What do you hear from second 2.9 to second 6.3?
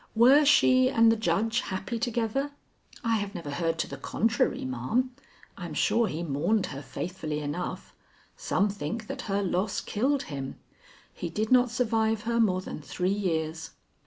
I have never heard to the contrary, ma'am. I'm sure he